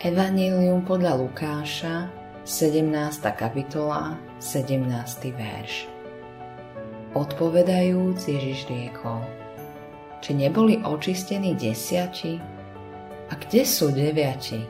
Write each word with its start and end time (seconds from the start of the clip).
Evangelium 0.00 0.80
podľa 0.80 1.12
Lukáša, 1.20 2.08
17. 2.48 3.20
kapitola, 3.36 4.16
17. 4.40 4.88
verš. 5.28 5.92
Odpovedajúc 7.12 8.16
Ježiš 8.16 8.64
riekol, 8.72 9.20
či 10.24 10.32
neboli 10.32 10.80
očistení 10.80 11.52
desiati? 11.52 12.40
A 13.28 13.36
kde 13.36 13.60
sú 13.60 13.92
deviati? 13.92 14.64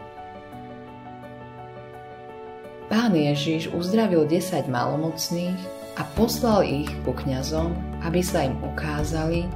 Pán 2.90 3.14
Ježiš 3.14 3.70
uzdravil 3.70 4.26
10 4.26 4.66
malomocných 4.66 5.62
a 5.94 6.02
poslal 6.18 6.66
ich 6.66 6.90
ku 7.06 7.14
kňazom, 7.14 7.70
aby 8.02 8.18
sa 8.18 8.50
im 8.50 8.58
ukázali, 8.66 9.46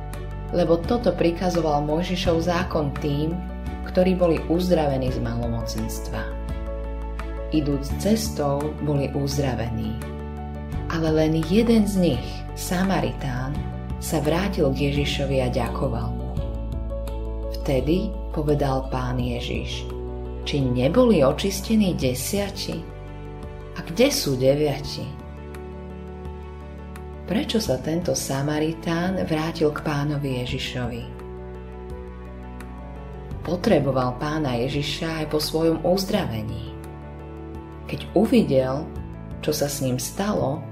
lebo 0.55 0.79
toto 0.87 1.11
prikazoval 1.11 1.83
Mojžišov 1.83 2.47
zákon 2.47 2.95
tým, 3.03 3.54
ktorí 3.89 4.17
boli 4.19 4.41
uzdravení 4.49 5.13
z 5.13 5.21
malomocenstva. 5.21 6.23
Idúc 7.55 7.87
cestou 8.03 8.59
boli 8.83 9.13
uzdravení. 9.15 9.95
Ale 10.91 11.15
len 11.15 11.39
jeden 11.47 11.87
z 11.87 11.95
nich, 12.13 12.27
Samaritán, 12.59 13.55
sa 14.03 14.21
vrátil 14.21 14.69
k 14.75 14.91
Ježišovi 14.91 15.41
a 15.41 15.49
ďakoval 15.49 16.09
mu. 16.13 16.31
Vtedy 17.61 18.13
povedal 18.37 18.91
pán 18.93 19.17
Ježiš, 19.17 19.89
či 20.45 20.61
neboli 20.61 21.25
očistení 21.25 21.97
desiati? 21.97 22.77
A 23.75 23.81
kde 23.81 24.13
sú 24.13 24.37
deviati? 24.37 25.07
Prečo 27.25 27.57
sa 27.57 27.81
tento 27.81 28.13
Samaritán 28.13 29.25
vrátil 29.25 29.73
k 29.73 29.81
pánovi 29.81 30.45
Ježišovi? 30.45 31.24
Potreboval 33.45 34.17
pána 34.17 34.57
Ježiša 34.65 35.23
aj 35.23 35.27
po 35.29 35.39
svojom 35.39 35.85
uzdravení. 35.85 36.73
Keď 37.87 38.01
uvidel, 38.17 38.89
čo 39.45 39.53
sa 39.53 39.69
s 39.69 39.85
ním 39.85 40.01
stalo, 40.01 40.65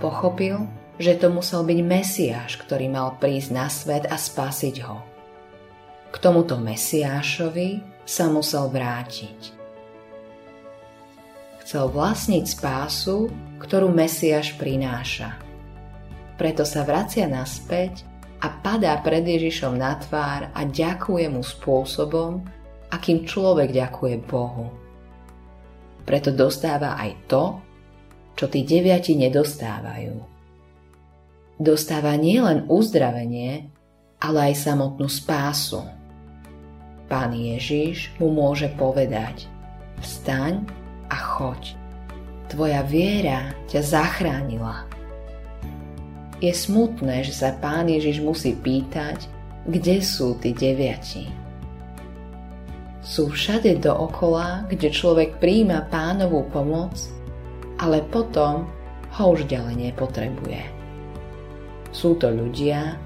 pochopil, 0.00 0.64
že 0.96 1.20
to 1.20 1.28
musel 1.28 1.62
byť 1.62 1.78
Mesiáš, 1.84 2.56
ktorý 2.64 2.88
mal 2.88 3.20
prísť 3.20 3.50
na 3.52 3.68
svet 3.68 4.08
a 4.08 4.16
spasiť 4.16 4.76
ho. 4.88 5.04
K 6.08 6.16
tomuto 6.16 6.56
Mesiášovi 6.56 7.84
sa 8.08 8.32
musel 8.32 8.72
vrátiť. 8.72 9.40
Chcel 11.64 11.84
vlastniť 11.92 12.44
spásu, 12.44 13.28
ktorú 13.60 13.92
Mesiáš 13.92 14.56
prináša. 14.56 15.36
Preto 16.36 16.62
sa 16.64 16.84
vracia 16.84 17.24
naspäť 17.28 18.04
a 18.44 18.46
padá 18.60 19.00
pred 19.00 19.24
Ježišom 19.24 19.80
na 19.80 19.96
tvár 19.96 20.52
a 20.52 20.60
ďakuje 20.68 21.32
mu 21.32 21.40
spôsobom, 21.40 22.44
akým 22.92 23.24
človek 23.24 23.72
ďakuje 23.72 24.16
Bohu. 24.28 24.68
Preto 26.04 26.28
dostáva 26.28 27.00
aj 27.00 27.10
to, 27.24 27.44
čo 28.36 28.44
tí 28.52 28.68
deviati 28.68 29.16
nedostávajú. 29.16 30.20
Dostáva 31.56 32.12
nielen 32.20 32.68
uzdravenie, 32.68 33.72
ale 34.20 34.52
aj 34.52 34.54
samotnú 34.60 35.08
spásu. 35.08 35.80
Pán 37.08 37.32
Ježiš 37.32 38.12
mu 38.20 38.28
môže 38.28 38.68
povedať 38.76 39.48
Vstaň 40.04 40.68
a 41.08 41.16
choď. 41.16 41.80
Tvoja 42.52 42.84
viera 42.84 43.56
ťa 43.72 43.80
zachránila. 43.80 44.93
Je 46.44 46.52
smutné, 46.52 47.24
že 47.24 47.32
sa 47.32 47.56
pán 47.56 47.88
Ježiš 47.88 48.20
musí 48.20 48.52
pýtať, 48.52 49.32
kde 49.64 50.04
sú 50.04 50.36
tí 50.36 50.52
deviati. 50.52 51.24
Sú 53.00 53.32
všade 53.32 53.80
dookola, 53.80 54.68
kde 54.68 54.92
človek 54.92 55.40
príjma 55.40 55.88
pánovú 55.88 56.44
pomoc, 56.52 57.00
ale 57.80 58.04
potom 58.12 58.68
ho 59.16 59.24
už 59.32 59.48
ďalej 59.48 59.88
nepotrebuje. 59.88 60.60
Sú 61.96 62.20
to 62.20 62.28
ľudia, 62.28 63.00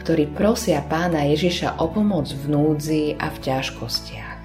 ktorí 0.00 0.32
prosia 0.32 0.80
pána 0.88 1.28
Ježiša 1.28 1.84
o 1.84 1.92
pomoc 1.92 2.32
v 2.32 2.44
núdzi 2.48 3.20
a 3.20 3.28
v 3.28 3.36
ťažkostiach. 3.36 4.40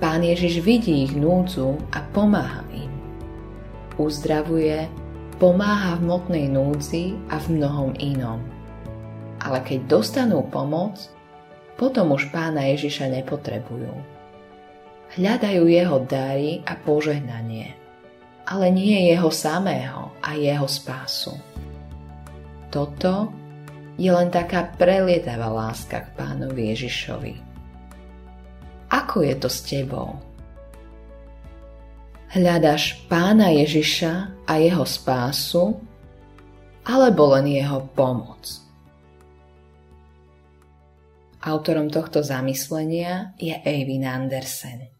Pán 0.00 0.24
Ježiš 0.24 0.64
vidí 0.64 1.04
ich 1.04 1.12
núdzu 1.12 1.76
a 1.92 2.00
pomáha 2.16 2.64
im. 2.72 2.88
Uzdravuje 4.00 4.88
pomáha 5.40 5.96
v 5.96 6.04
motnej 6.04 6.46
núdzi 6.52 7.16
a 7.32 7.40
v 7.40 7.56
mnohom 7.56 7.96
inom. 7.96 8.44
Ale 9.40 9.64
keď 9.64 9.88
dostanú 9.88 10.44
pomoc, 10.52 11.08
potom 11.80 12.12
už 12.12 12.28
pána 12.28 12.68
Ježiša 12.76 13.08
nepotrebujú. 13.08 13.88
Hľadajú 15.16 15.64
jeho 15.64 16.04
dary 16.04 16.60
a 16.68 16.76
požehnanie, 16.76 17.72
ale 18.44 18.68
nie 18.68 19.08
jeho 19.08 19.32
samého 19.32 20.12
a 20.20 20.36
jeho 20.36 20.68
spásu. 20.68 21.32
Toto 22.68 23.32
je 23.96 24.12
len 24.12 24.28
taká 24.28 24.76
prelietavá 24.76 25.48
láska 25.48 26.04
k 26.04 26.08
pánovi 26.20 26.76
Ježišovi. 26.76 27.34
Ako 28.92 29.24
je 29.24 29.34
to 29.40 29.48
s 29.48 29.64
tebou? 29.64 30.29
Hľadaš 32.30 33.10
pána 33.10 33.50
Ježiša 33.50 34.46
a 34.46 34.52
jeho 34.62 34.86
spásu, 34.86 35.74
alebo 36.86 37.34
len 37.34 37.50
jeho 37.50 37.90
pomoc? 37.90 38.46
Autorom 41.42 41.90
tohto 41.90 42.22
zamyslenia 42.22 43.34
je 43.34 43.50
Eivin 43.50 44.06
Andersen. 44.06 44.99